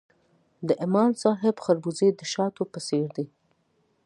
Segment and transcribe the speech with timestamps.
[0.67, 3.25] د امام صاحب خربوزې د شاتو په څیر دي.